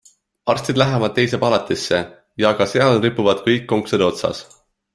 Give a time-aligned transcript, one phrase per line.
[0.53, 2.01] Arstid lähevad teise palatisse
[2.45, 4.43] ja ka seal ripuvad kõik konksude otsas.